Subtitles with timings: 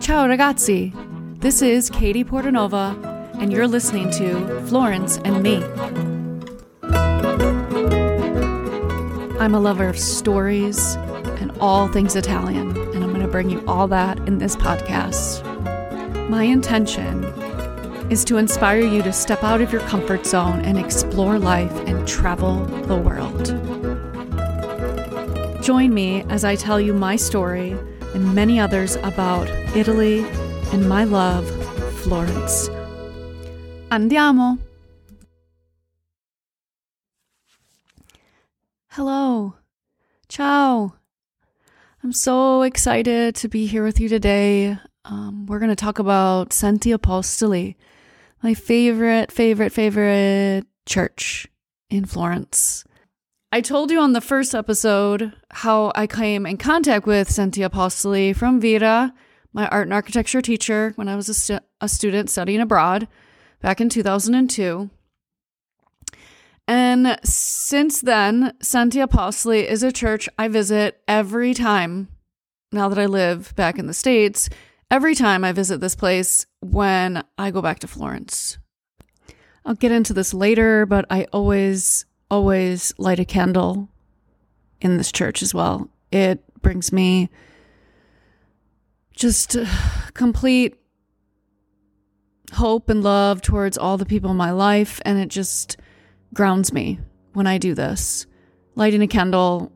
[0.00, 0.92] Ciao ragazzi!
[1.40, 2.94] This is Katie Portanova,
[3.40, 5.56] and you're listening to Florence and Me.
[9.40, 10.94] I'm a lover of stories
[11.40, 15.42] and all things Italian, and I'm going to bring you all that in this podcast.
[16.28, 17.24] My intention
[18.10, 22.06] is to inspire you to step out of your comfort zone and explore life and
[22.06, 23.46] travel the world.
[25.62, 27.76] Join me as I tell you my story
[28.18, 30.26] and many others about Italy
[30.72, 31.48] and my love,
[32.02, 32.68] Florence.
[33.90, 34.58] Andiamo!
[38.90, 39.54] Hello.
[40.28, 40.94] Ciao.
[42.02, 44.76] I'm so excited to be here with you today.
[45.04, 47.76] Um, we're going to talk about Santi Apostoli,
[48.42, 51.46] my favorite, favorite, favorite church
[51.88, 52.84] in Florence.
[53.50, 58.36] I told you on the first episode how I came in contact with Santi Apostoli
[58.36, 59.14] from Vera,
[59.54, 63.08] my art and architecture teacher, when I was a, stu- a student studying abroad
[63.62, 64.90] back in 2002.
[66.66, 72.08] And since then, Santi Apostoli is a church I visit every time
[72.70, 74.50] now that I live back in the States.
[74.90, 78.58] Every time I visit this place when I go back to Florence.
[79.64, 83.88] I'll get into this later, but I always always light a candle
[84.80, 85.88] in this church as well.
[86.12, 87.30] It brings me
[89.14, 89.56] just
[90.14, 90.76] complete
[92.52, 95.76] hope and love towards all the people in my life, and it just
[96.34, 97.00] grounds me
[97.32, 98.26] when I do this.
[98.74, 99.72] Lighting a candle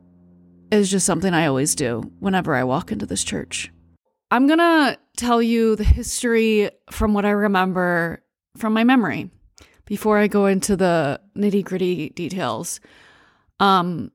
[0.70, 3.70] is just something I always do whenever I walk into this church.
[4.30, 8.22] I'm gonna tell you the history from what I remember
[8.56, 9.30] from my memory
[9.92, 12.80] before I go into the nitty gritty details.
[13.60, 14.10] Um,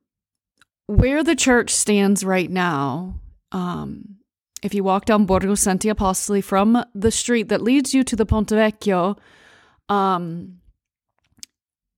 [0.88, 3.20] where the church stands right now,
[3.52, 4.16] um,
[4.60, 8.26] if you walk down Borgo Santi Apostoli from the street that leads you to the
[8.26, 9.18] Ponte Vecchio,
[9.88, 10.58] um,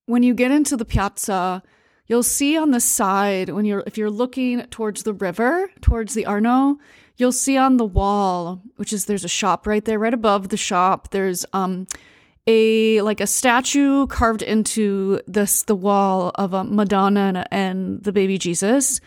[0.05, 1.63] when you get into the piazza,
[2.07, 6.27] you'll see on the side when you're if you're looking towards the river, towards the
[6.27, 6.77] Arno,
[7.17, 10.59] you'll see on the wall, which is there's a shop right there, right above the
[10.59, 11.13] shop.
[11.13, 11.87] There's um
[12.47, 18.13] a like a statue carved into this the wall of a Madonna and, and the
[18.13, 19.01] baby Jesus.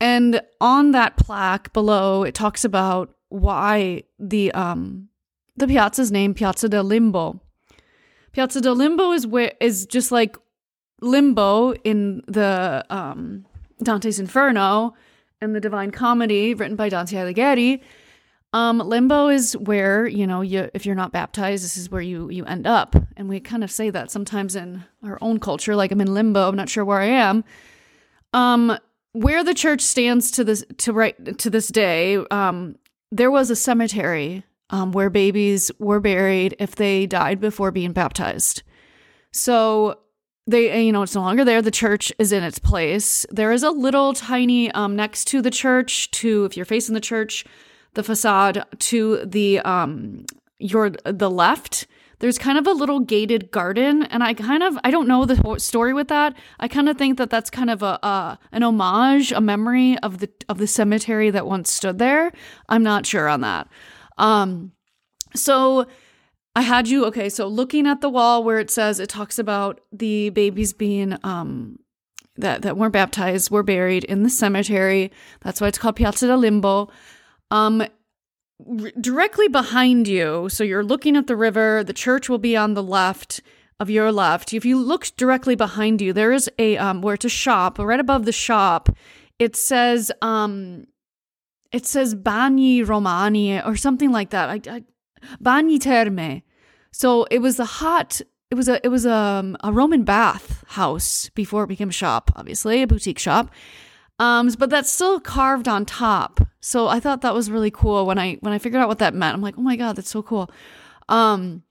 [0.00, 5.08] And on that plaque below, it talks about why the um
[5.56, 7.40] the piazza's name Piazza del Limbo.
[8.32, 10.36] Piazza del Limbo is where is just like
[11.00, 13.44] limbo in the um
[13.82, 14.94] Dante's Inferno
[15.40, 17.80] and the Divine Comedy written by Dante Alighieri.
[18.54, 22.30] Um, limbo is where you know you if you're not baptized, this is where you
[22.30, 25.92] you end up, and we kind of say that sometimes in our own culture, like
[25.92, 27.44] I'm in limbo, I'm not sure where I am.
[28.32, 28.78] Um,
[29.12, 32.76] where the church stands to this to right to this day, um,
[33.12, 38.62] there was a cemetery um, where babies were buried if they died before being baptized.
[39.30, 39.98] So
[40.46, 43.62] they you know it's no longer there the church is in its place there is
[43.62, 47.44] a little tiny um next to the church to if you're facing the church
[47.98, 50.24] the facade to the um
[50.60, 51.88] your the left
[52.20, 55.58] there's kind of a little gated garden and i kind of i don't know the
[55.58, 59.40] story with that i kind of think that that's kind of a an homage a
[59.40, 62.30] memory of the of the cemetery that once stood there
[62.68, 63.66] i'm not sure on that
[64.16, 64.70] um
[65.34, 65.84] so
[66.56, 69.80] I had you okay, so looking at the wall where it says it talks about
[69.92, 71.78] the babies being um
[72.36, 75.12] that that weren't baptized were buried in the cemetery.
[75.42, 76.90] That's why it's called Piazza del Limbo.
[77.50, 82.56] Um r- directly behind you, so you're looking at the river, the church will be
[82.56, 83.40] on the left
[83.80, 84.52] of your left.
[84.52, 88.00] If you look directly behind you, there is a um where it's a shop, right
[88.00, 88.88] above the shop,
[89.38, 90.86] it says um
[91.70, 94.48] it says Bagni Romani or something like that.
[94.48, 94.82] I, I
[95.42, 96.42] Bagni Terme.
[96.92, 98.20] So it was a hot.
[98.50, 101.92] It was a it was a, um, a Roman bath house before it became a
[101.92, 103.50] shop, obviously a boutique shop.
[104.18, 106.40] Um, but that's still carved on top.
[106.60, 109.14] So I thought that was really cool when I when I figured out what that
[109.14, 109.34] meant.
[109.34, 110.50] I'm like, oh my god, that's so cool.
[111.08, 111.62] Um,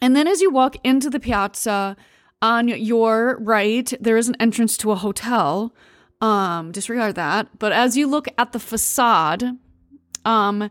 [0.00, 1.96] and then as you walk into the piazza,
[2.42, 5.74] on your right there is an entrance to a hotel.
[6.20, 7.58] Um, disregard that.
[7.58, 9.56] But as you look at the facade,
[10.24, 10.70] um,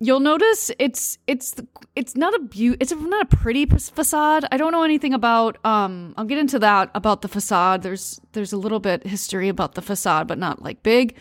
[0.00, 1.54] you'll notice it's it's
[1.94, 4.44] it's not a beaut it's not a pretty facade.
[4.50, 7.82] I don't know anything about um i'll get into that about the facade.
[7.82, 11.16] There's there's a little bit history about the facade but not like big.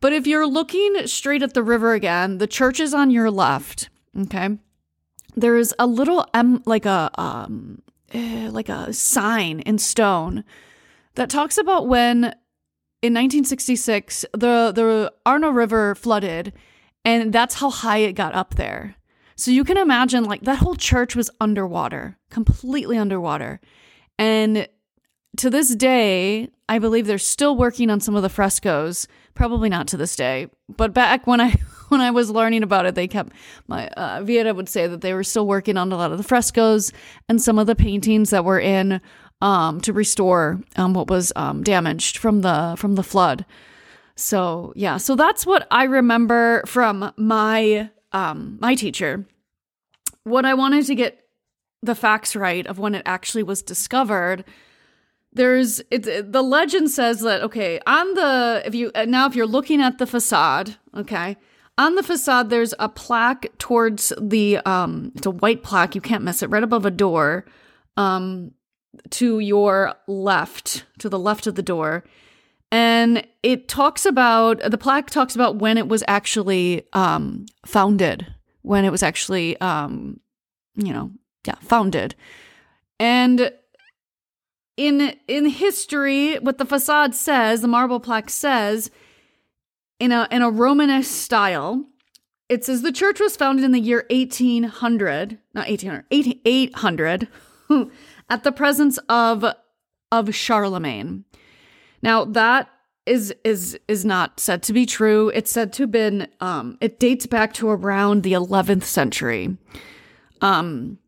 [0.00, 3.90] But if you're looking straight at the river again the church is on your left
[4.16, 4.50] okay?
[5.34, 10.44] There's a little um like a um eh, like a sign in stone
[11.14, 12.18] that talks about when
[13.02, 16.52] in 1966 the the arno river flooded
[17.08, 18.94] And that's how high it got up there.
[19.34, 23.62] So you can imagine like that whole church was underwater, completely underwater.
[24.18, 24.68] And
[25.38, 29.08] to this day, I believe they're still working on some of the frescoes.
[29.32, 31.52] Probably not to this day, but back when I
[31.88, 33.32] when I was learning about it, they kept
[33.68, 36.24] my uh, Vieta would say that they were still working on a lot of the
[36.24, 36.92] frescoes
[37.26, 39.00] and some of the paintings that were in
[39.40, 43.46] um, to restore um, what was um, damaged from the from the flood.
[44.18, 49.24] So yeah, so that's what I remember from my um, my teacher.
[50.24, 51.24] What I wanted to get
[51.82, 54.44] the facts right of when it actually was discovered.
[55.32, 59.80] There's it, the legend says that okay on the if you now if you're looking
[59.80, 61.36] at the facade okay
[61.76, 66.24] on the facade there's a plaque towards the um it's a white plaque you can't
[66.24, 67.44] miss it right above a door
[67.98, 68.52] um
[69.10, 72.04] to your left to the left of the door
[72.70, 78.26] and it talks about the plaque talks about when it was actually um, founded,
[78.62, 80.20] when it was actually um,
[80.78, 81.10] you know,
[81.46, 82.14] yeah, founded.
[82.98, 83.52] And
[84.76, 88.90] in in history, what the facade says, the marble plaque says,
[89.98, 91.84] in a in a Romanesque style,
[92.48, 96.06] it says the church was founded in the year 1800, not 1800,
[96.44, 97.28] 800,
[98.30, 99.44] at the presence of
[100.12, 101.24] of Charlemagne.
[102.02, 102.68] Now that
[103.06, 105.30] is is is not said to be true.
[105.30, 109.56] It's said to have been um it dates back to around the 11th century.
[110.40, 110.98] Um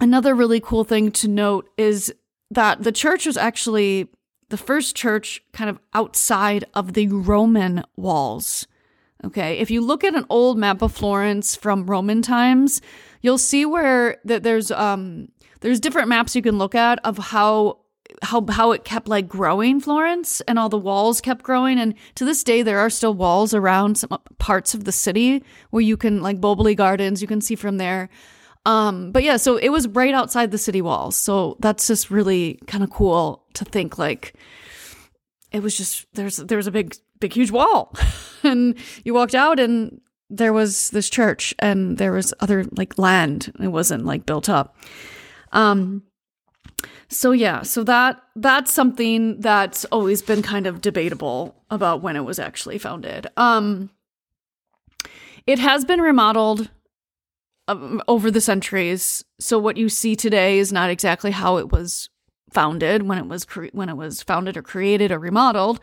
[0.00, 2.12] another really cool thing to note is
[2.50, 4.08] that the church was actually
[4.48, 8.66] the first church kind of outside of the Roman walls.
[9.24, 12.80] Okay, if you look at an old map of Florence from Roman times,
[13.22, 15.28] you'll see where that there's um
[15.60, 17.78] there's different maps you can look at of how
[18.22, 21.78] how how it kept like growing Florence and all the walls kept growing.
[21.78, 25.82] And to this day there are still walls around some parts of the city where
[25.82, 28.08] you can like Boboli Gardens you can see from there.
[28.64, 31.16] Um but yeah so it was right outside the city walls.
[31.16, 34.34] So that's just really kind of cool to think like
[35.52, 37.94] it was just there's there was a big big huge wall.
[38.42, 43.52] And you walked out and there was this church and there was other like land.
[43.58, 44.76] It wasn't like built up.
[45.50, 46.04] Um
[47.08, 52.24] so yeah, so that that's something that's always been kind of debatable about when it
[52.24, 53.26] was actually founded.
[53.36, 53.90] Um
[55.46, 56.70] it has been remodeled
[57.68, 59.24] um, over the centuries.
[59.38, 62.08] So what you see today is not exactly how it was
[62.50, 65.80] founded when it was cre- when it was founded or created or remodeled.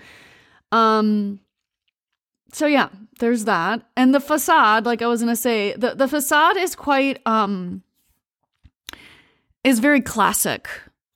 [0.72, 1.40] Um
[2.52, 2.90] so yeah,
[3.20, 3.82] there's that.
[3.98, 7.84] And the facade, like I was going to say, the the facade is quite um
[9.64, 10.68] is very classic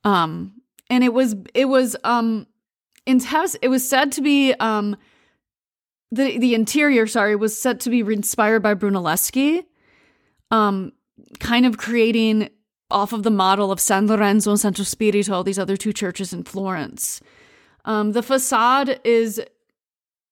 [0.04, 2.48] um, and it was it was um
[3.06, 3.56] intense.
[3.62, 4.96] It was said to be um
[6.12, 9.66] the the interior, sorry, was said to be inspired by Brunelleschi,
[10.52, 10.94] um,
[11.40, 12.50] kind of creating
[12.90, 16.44] off of the model of San Lorenzo and Santo Spirito, these other two churches in
[16.44, 17.20] Florence.
[17.84, 19.42] Um, the facade is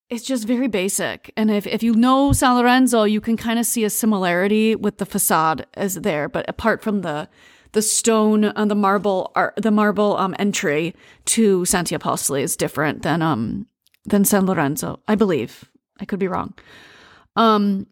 [0.10, 1.34] it's just very basic.
[1.36, 4.98] And if, if you know San Lorenzo, you can kind of see a similarity with
[5.00, 6.30] the facade as there.
[6.30, 7.28] But apart from the
[7.76, 10.96] the stone and the marble are the marble um entry
[11.26, 13.68] to Santi Apostoli is different than um
[14.06, 15.66] than San Lorenzo, I believe.
[16.00, 16.54] I could be wrong.
[17.36, 17.88] Um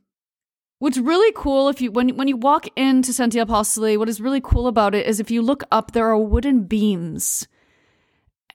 [0.79, 4.39] what's really cool if you when when you walk into Santi Apostoli, what is really
[4.41, 7.45] cool about it is if you look up there are wooden beams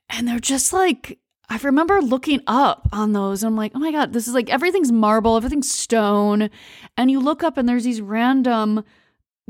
[0.09, 1.19] and they're just like
[1.51, 3.43] I remember looking up on those.
[3.43, 6.49] and I'm like, oh my God, this is like everything's marble, everything's stone.
[6.97, 8.85] And you look up and there's these random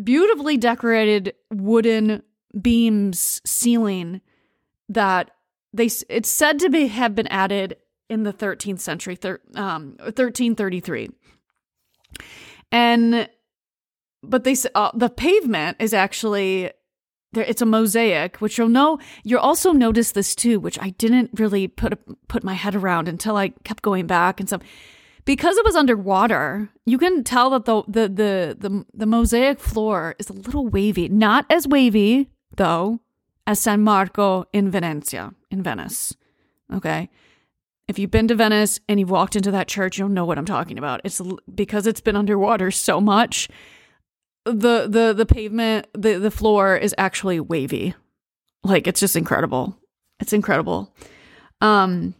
[0.02, 2.22] beautifully decorated wooden
[2.60, 4.20] beams ceiling
[4.88, 5.30] that
[5.72, 7.76] they it's said to be have been added
[8.08, 11.10] in the 13th century thir, um 1333
[12.72, 13.28] and
[14.22, 16.70] but they uh, the pavement is actually
[17.32, 21.30] there it's a mosaic which you'll know you'll also notice this too which i didn't
[21.34, 24.62] really put put my head around until i kept going back and stuff
[25.28, 30.14] because it was underwater, you can tell that the, the the the the, mosaic floor
[30.18, 31.06] is a little wavy.
[31.10, 33.00] Not as wavy though
[33.46, 36.16] as San Marco in Venezia, in Venice.
[36.72, 37.10] Okay.
[37.88, 40.46] If you've been to Venice and you've walked into that church, you'll know what I'm
[40.46, 41.02] talking about.
[41.04, 41.20] It's
[41.54, 43.50] because it's been underwater so much.
[44.46, 47.94] The the the pavement, the the floor is actually wavy.
[48.64, 49.78] Like it's just incredible.
[50.20, 50.96] It's incredible.
[51.60, 52.14] Um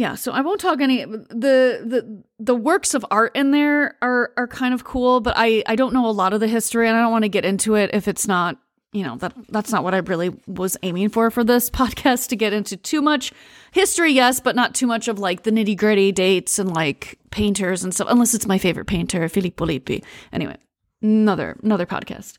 [0.00, 4.32] yeah, so I won't talk any the the the works of art in there are
[4.38, 6.96] are kind of cool, but I I don't know a lot of the history and
[6.96, 8.56] I don't want to get into it if it's not
[8.92, 12.36] you know that that's not what I really was aiming for for this podcast to
[12.36, 13.30] get into too much
[13.72, 17.84] history, yes, but not too much of like the nitty gritty dates and like painters
[17.84, 18.08] and stuff.
[18.08, 20.02] Unless it's my favorite painter, Filippo Lippi.
[20.32, 20.56] Anyway,
[21.02, 22.38] another another podcast.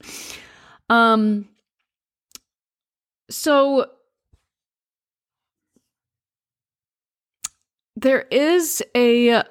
[0.89, 1.47] Um.
[3.29, 3.85] So
[7.95, 9.43] there is a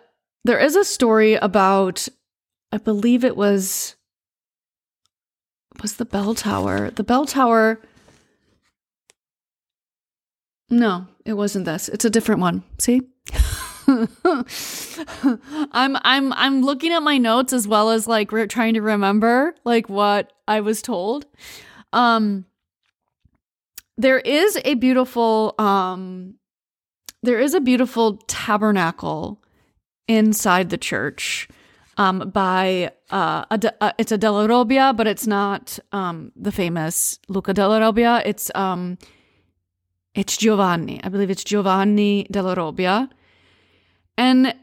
[0.44, 2.08] there is a story about
[2.72, 3.96] I believe it was
[5.82, 6.90] was the bell tower.
[6.90, 7.80] The bell tower
[10.70, 11.88] No, it wasn't this.
[11.88, 12.62] It's a different one.
[12.78, 13.02] See?
[15.72, 19.54] I'm I'm I'm looking at my notes as well as like re- trying to remember
[19.64, 21.26] like what I was told.
[21.92, 22.44] Um
[23.98, 26.36] there is a beautiful um
[27.22, 29.42] there is a beautiful tabernacle
[30.08, 31.48] inside the church
[31.96, 36.52] um, by uh, a de- uh, it's a Della Robbia, but it's not um, the
[36.52, 38.22] famous Luca Della Robbia.
[38.24, 38.96] It's um,
[40.14, 41.00] it's Giovanni.
[41.04, 43.10] I believe it's Giovanni Della Robbia,
[44.16, 44.54] and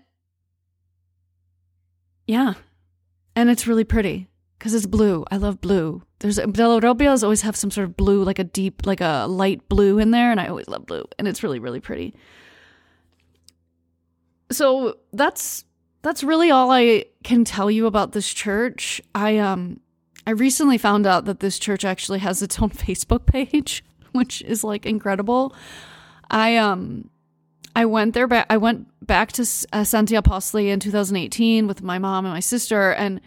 [2.26, 2.56] yeah,
[3.36, 5.24] and it's really pretty because it's blue.
[5.30, 6.02] I love blue.
[6.20, 9.70] There's Della Robbias always have some sort of blue, like a deep, like a light
[9.70, 12.16] blue in there, and I always love blue, and it's really, really pretty
[14.51, 15.66] so that's
[16.01, 19.01] that's really all I can tell you about this church.
[19.13, 19.80] I um
[20.25, 24.63] I recently found out that this church actually has its own Facebook page, which is
[24.63, 25.56] like incredible.
[26.30, 27.10] I um
[27.75, 29.42] I went there but I went back to
[29.74, 33.22] uh, Santi Apostoli in 2018 with my mom and my sister and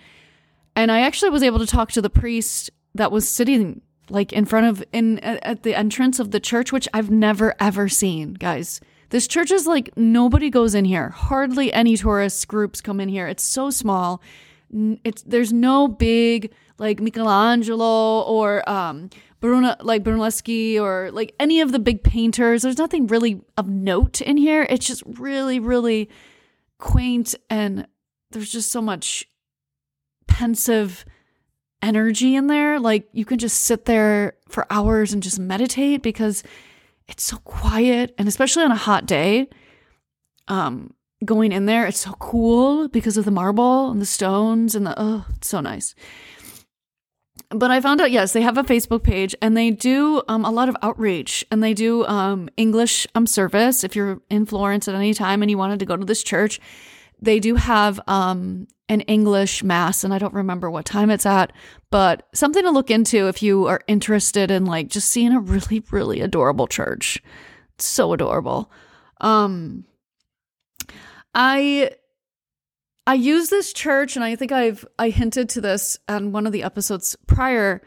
[0.76, 4.44] and I actually was able to talk to the priest that was sitting like in
[4.44, 8.80] front of in at the entrance of the church which I've never ever seen, guys.
[9.10, 11.10] This church is like nobody goes in here.
[11.10, 13.26] Hardly any tourist groups come in here.
[13.26, 14.22] It's so small.
[15.04, 21.72] It's there's no big like Michelangelo or um Bruno like Brunelleschi or like any of
[21.72, 22.62] the big painters.
[22.62, 24.64] There's nothing really of note in here.
[24.70, 26.08] It's just really really
[26.78, 27.88] quaint and
[28.30, 29.26] there's just so much
[30.28, 31.04] pensive
[31.82, 32.78] energy in there.
[32.78, 36.44] Like you can just sit there for hours and just meditate because
[37.10, 39.48] it's so quiet and especially on a hot day
[40.48, 44.86] um going in there it's so cool because of the marble and the stones and
[44.86, 45.94] the oh it's so nice.
[47.50, 50.50] But i found out yes they have a facebook page and they do um, a
[50.50, 53.84] lot of outreach and they do um, english um, service.
[53.84, 56.60] If you're in florence at any time and you wanted to go to this church
[57.20, 61.52] they do have um, an English mass, and I don't remember what time it's at,
[61.90, 65.82] but something to look into if you are interested in like just seeing a really,
[65.92, 67.22] really adorable church.
[67.76, 68.70] It's so adorable.
[69.20, 69.84] Um,
[71.32, 71.92] I
[73.06, 76.52] I use this church, and I think I've I hinted to this on one of
[76.52, 77.82] the episodes prior.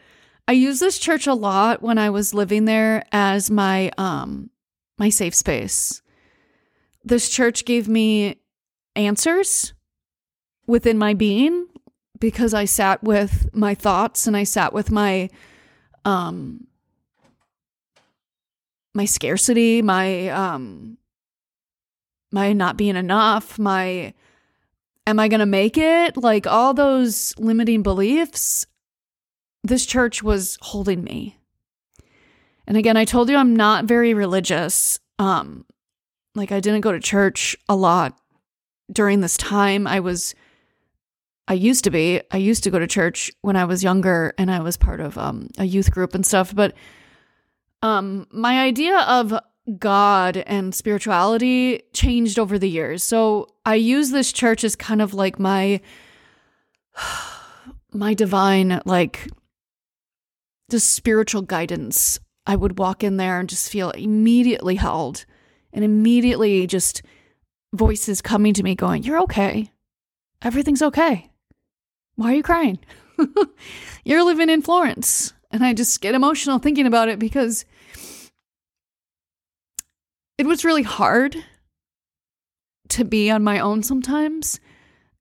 [0.48, 4.48] I use this church a lot when I was living there as my um
[4.96, 6.00] my safe space.
[7.04, 8.36] This church gave me
[8.96, 9.73] answers
[10.66, 11.66] within my being
[12.18, 15.30] because I sat with my thoughts and I sat with my
[16.04, 16.66] um
[18.94, 20.98] my scarcity, my um
[22.32, 24.14] my not being enough, my
[25.06, 26.16] am I going to make it?
[26.16, 28.66] Like all those limiting beliefs
[29.62, 31.38] this church was holding me.
[32.66, 34.98] And again, I told you I'm not very religious.
[35.18, 35.64] Um
[36.34, 38.18] like I didn't go to church a lot
[38.92, 39.86] during this time.
[39.86, 40.34] I was,
[41.46, 44.50] I used to be, I used to go to church when I was younger and
[44.50, 46.54] I was part of um, a youth group and stuff.
[46.54, 46.74] But
[47.82, 49.34] um, my idea of
[49.78, 53.02] God and spirituality changed over the years.
[53.02, 55.80] So I use this church as kind of like my,
[57.92, 59.28] my divine, like,
[60.70, 62.18] just spiritual guidance.
[62.46, 65.24] I would walk in there and just feel immediately held
[65.72, 67.02] and immediately just
[67.74, 69.70] voices coming to me going, You're okay.
[70.42, 71.30] Everything's okay.
[72.16, 72.78] Why are you crying?
[74.04, 75.32] You're living in Florence.
[75.50, 77.64] And I just get emotional thinking about it because
[80.36, 81.36] it was really hard
[82.88, 84.58] to be on my own sometimes.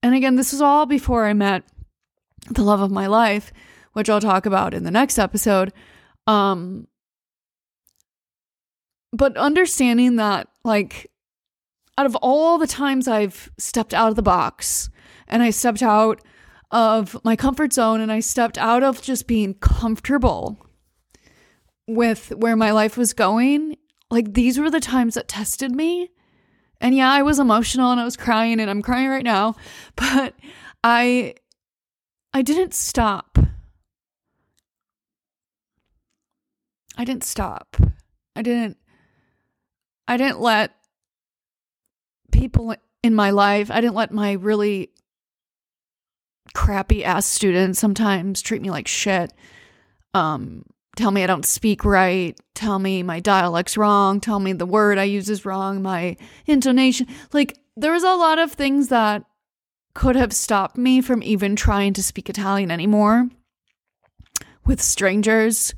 [0.02, 1.64] And again, this was all before I met
[2.50, 3.54] the love of my life,
[3.94, 5.72] which I'll talk about in the next episode.
[6.28, 6.88] Um,
[9.12, 11.12] but understanding that, like,
[11.98, 14.90] out of all the times I've stepped out of the box
[15.28, 16.22] and I stepped out
[16.74, 20.58] of my comfort zone and I stepped out of just being comfortable
[21.88, 23.78] with where my life was going,
[24.10, 26.10] like these were the times that tested me.
[26.82, 29.56] And yeah, I was emotional and I was crying and I'm crying right now,
[29.96, 30.34] but
[30.84, 31.36] I
[32.34, 33.38] I didn't stop.
[36.98, 37.78] I didn't stop.
[38.36, 38.78] I didn't
[40.08, 40.72] I didn't let
[42.32, 44.90] people in my life, I didn't let my really
[46.54, 49.34] crappy ass students sometimes treat me like shit.
[50.14, 50.64] Um
[50.96, 54.98] tell me I don't speak right, tell me my dialect's wrong, tell me the word
[54.98, 57.08] I use is wrong, my intonation.
[57.32, 59.24] Like there was a lot of things that
[59.94, 63.30] could have stopped me from even trying to speak Italian anymore
[64.66, 65.74] with strangers.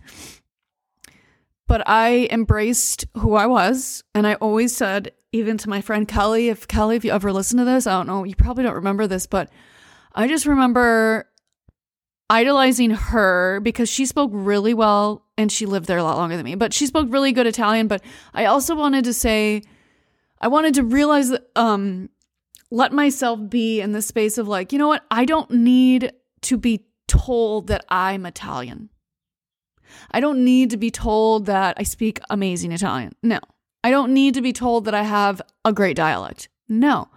[1.67, 4.03] But I embraced who I was.
[4.13, 7.57] And I always said, even to my friend Kelly, if Kelly, if you ever listen
[7.57, 9.49] to this, I don't know, you probably don't remember this, but
[10.15, 11.29] I just remember
[12.29, 16.45] idolizing her because she spoke really well and she lived there a lot longer than
[16.45, 17.87] me, but she spoke really good Italian.
[17.87, 18.01] But
[18.33, 19.61] I also wanted to say,
[20.39, 22.09] I wanted to realize um,
[22.71, 25.03] let myself be in the space of like, you know what?
[25.11, 28.89] I don't need to be told that I'm Italian.
[30.11, 33.13] I don't need to be told that I speak amazing Italian.
[33.21, 33.39] No.
[33.83, 36.49] I don't need to be told that I have a great dialect.
[36.67, 37.09] No.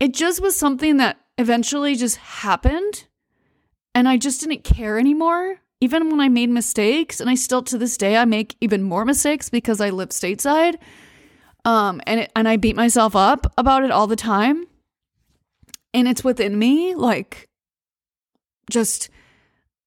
[0.00, 3.06] It just was something that eventually just happened
[3.94, 5.60] and I just didn't care anymore.
[5.80, 9.04] Even when I made mistakes, and I still to this day I make even more
[9.04, 10.76] mistakes because I live stateside.
[11.64, 14.66] Um and it, and I beat myself up about it all the time.
[15.92, 17.48] And it's within me like
[18.70, 19.10] just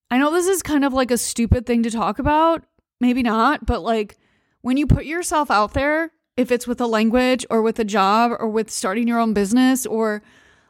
[0.10, 2.64] I know this is kind of like a stupid thing to talk about,
[3.02, 4.18] maybe not, but like
[4.62, 8.32] when you put yourself out there, if it's with a language or with a job
[8.40, 10.22] or with starting your own business or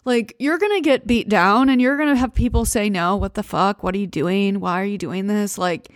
[0.07, 3.15] like you're going to get beat down and you're going to have people say no,
[3.17, 3.83] what the fuck?
[3.83, 4.59] What are you doing?
[4.59, 5.57] Why are you doing this?
[5.57, 5.89] Like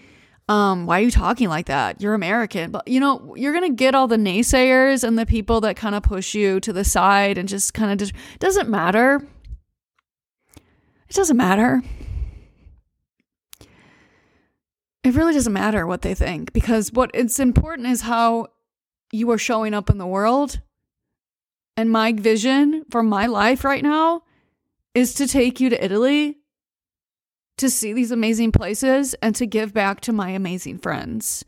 [0.50, 2.02] um why are you talking like that?
[2.02, 2.72] You're American.
[2.72, 5.96] But you know, you're going to get all the naysayers and the people that kind
[5.96, 9.28] of push you to the side and just kind of just doesn't matter.
[11.10, 11.82] It doesn't matter
[15.04, 18.48] it really doesn't matter what they think because what it's important is how
[19.12, 20.62] you are showing up in the world.
[21.78, 24.24] And my vision for my life right now
[24.94, 26.38] is to take you to Italy
[27.58, 31.46] to see these amazing places and to give back to my amazing friends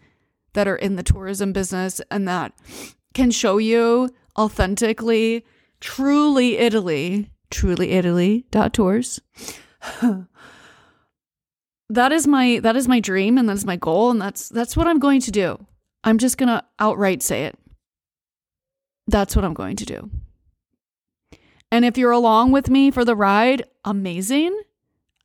[0.53, 2.53] that are in the tourism business and that
[3.15, 5.43] can show you authentically,
[5.79, 9.19] truly Italy, truly Italy tours.
[11.89, 14.87] that is my that is my dream and that's my goal and that's that's what
[14.87, 15.65] I'm going to do.
[16.03, 17.57] I'm just going to outright say it.
[19.07, 20.09] That's what I'm going to do.
[21.71, 24.57] And if you're along with me for the ride, amazing.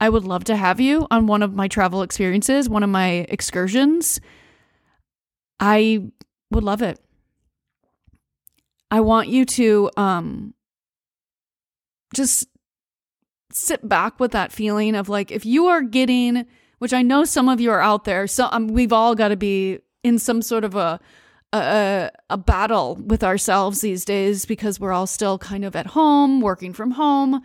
[0.00, 3.26] I would love to have you on one of my travel experiences, one of my
[3.28, 4.20] excursions.
[5.60, 6.10] I
[6.50, 7.00] would love it.
[8.90, 10.54] I want you to um
[12.14, 12.48] just
[13.52, 16.46] sit back with that feeling of like if you are getting
[16.78, 19.36] which I know some of you are out there so um, we've all got to
[19.36, 21.00] be in some sort of a,
[21.52, 26.40] a a battle with ourselves these days because we're all still kind of at home
[26.40, 27.42] working from home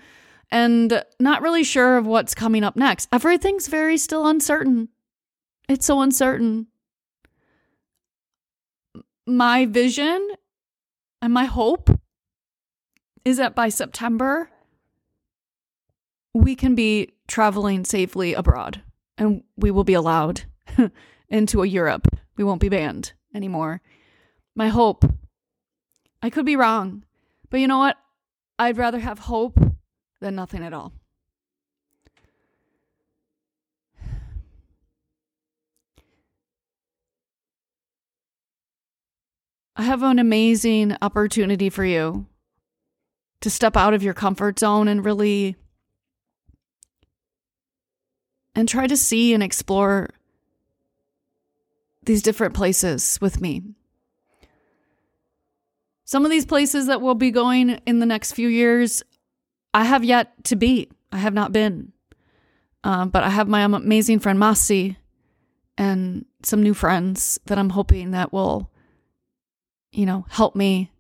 [0.52, 4.90] and not really sure of what's coming up next everything's very still uncertain
[5.70, 6.68] it's so uncertain
[9.26, 10.30] my vision
[11.22, 11.90] and my hope
[13.24, 14.50] is that by September
[16.34, 18.82] we can be traveling safely abroad
[19.18, 20.44] and we will be allowed
[21.30, 22.08] into a Europe.
[22.36, 23.82] We won't be banned anymore.
[24.56, 25.04] My hope.
[26.22, 27.04] I could be wrong,
[27.50, 27.98] but you know what?
[28.60, 29.60] I'd rather have hope
[30.22, 30.94] than nothing at all.
[39.76, 42.28] I have an amazing opportunity for you
[43.42, 45.56] to step out of your comfort zone and really
[48.56, 50.12] and try to see and explore
[52.04, 53.64] these different places with me.
[56.06, 59.04] Some of these places that we'll be going in the next few years,
[59.74, 60.90] I have yet to be.
[61.12, 61.94] I have not been.
[62.84, 64.98] Um, but I have my amazing friend Masi
[65.78, 68.70] and some new friends that I'm hoping that will,
[69.92, 70.92] you know, help me.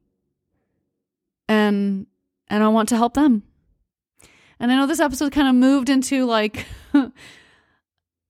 [1.50, 2.08] And
[2.48, 3.44] and I want to help them.
[4.60, 6.66] And I know this episode kind of moved into like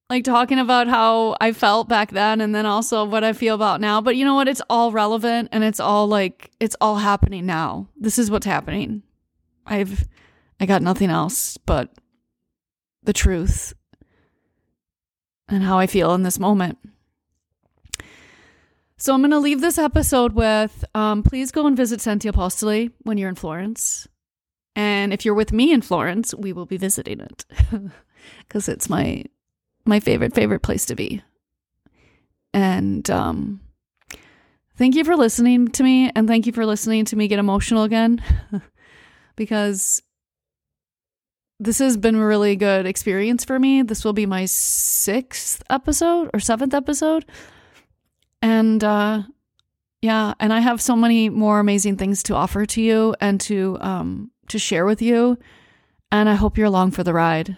[0.10, 3.82] like talking about how I felt back then and then also what I feel about
[3.82, 4.02] now.
[4.02, 4.48] But you know what?
[4.48, 7.88] It's all relevant and it's all like, it's all happening now.
[7.98, 9.04] This is what's happening.
[9.66, 10.06] I've,
[10.60, 11.90] I got nothing else but
[13.04, 13.74] the truth
[15.48, 16.78] and how I feel in this moment.
[18.98, 22.92] So I'm going to leave this episode with um, please go and visit Santi Apostoli
[23.00, 24.08] when you're in Florence.
[24.76, 27.46] And if you're with me in Florence, we will be visiting it
[28.40, 29.26] because it's my
[29.86, 31.22] my favorite, favorite place to be.
[32.54, 33.62] And um,
[34.78, 36.12] thank you for listening to me.
[36.16, 38.24] And thank you for listening to me get emotional again
[39.36, 40.02] because
[41.60, 43.82] this has been a really good experience for me.
[43.82, 47.26] This will be my sixth episode or seventh episode.
[48.42, 49.24] And uh,
[50.02, 53.78] yeah, and I have so many more amazing things to offer to you and to
[53.80, 55.38] um, to share with you.
[56.12, 57.58] And I hope you're along for the ride.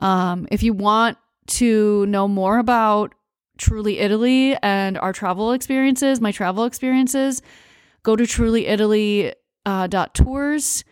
[0.00, 3.14] Um, if you want to know more about
[3.58, 7.42] Truly Italy and our travel experiences, my travel experiences,
[8.02, 9.34] go to trulyitaly.tours.
[9.64, 10.84] Uh, tours.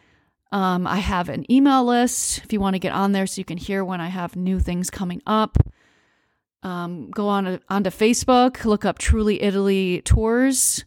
[0.52, 3.44] Um, I have an email list if you want to get on there so you
[3.44, 5.56] can hear when I have new things coming up.
[6.62, 10.84] Um, go on onto Facebook, look up Truly Italy Tours.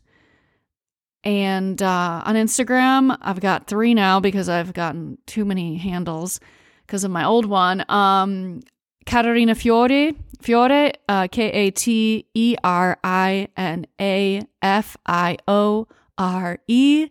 [1.24, 6.40] And uh, on Instagram, I've got three now because I've gotten too many handles
[6.86, 7.86] because of my old one.
[7.90, 8.62] Um,
[9.06, 15.88] Katerina Fiore, Fiore, uh, K A T E R I N A F I O
[16.18, 17.10] R E,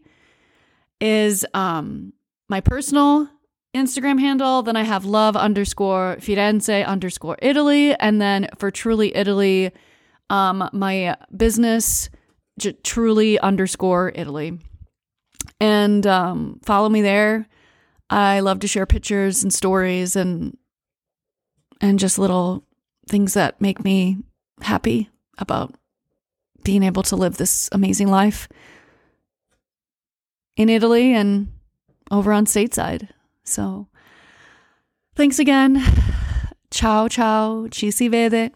[1.01, 2.13] is um,
[2.49, 3.29] my personal
[3.75, 4.63] Instagram handle.
[4.63, 7.95] Then I have love underscore Firenze underscore Italy.
[7.95, 9.73] And then for Truly Italy,
[10.31, 12.11] um, my business,
[12.59, 14.59] j- Truly underscore Italy.
[15.61, 17.47] And um, follow me there.
[18.11, 20.57] I love to share pictures and stories and
[21.83, 22.65] and just little
[23.09, 24.17] things that make me
[24.63, 25.75] happy about
[26.65, 28.49] being able to live this amazing life
[30.57, 31.49] in Italy and
[32.11, 33.09] over on stateside.
[33.45, 33.89] So
[35.17, 35.83] thanks again.
[36.71, 37.67] Ciao, ciao.
[37.69, 38.53] Ci si vede.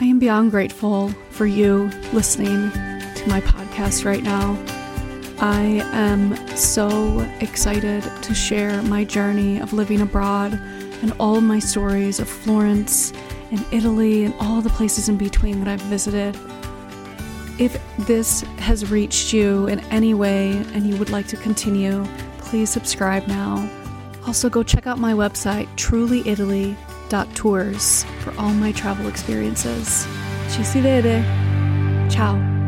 [0.00, 4.58] I am beyond grateful for you listening to my podcast right now.
[5.40, 10.58] I am so excited to share my journey of living abroad
[11.02, 13.12] and all my stories of Florence
[13.50, 16.36] and Italy and all the places in between that I've visited.
[17.58, 22.04] If this has reached you in any way and you would like to continue,
[22.38, 23.68] please subscribe now.
[24.26, 30.06] Also, go check out my website, trulyitaly.tours, for all my travel experiences.
[30.50, 31.24] Ci si vede.
[32.10, 32.59] Ciao.